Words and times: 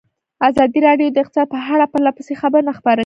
ازادي 0.49 0.79
راډیو 0.87 1.09
د 1.13 1.17
اقتصاد 1.21 1.47
په 1.53 1.57
اړه 1.75 1.85
پرله 1.93 2.11
پسې 2.17 2.33
خبرونه 2.41 2.71
خپاره 2.79 2.95
کړي. 2.97 2.99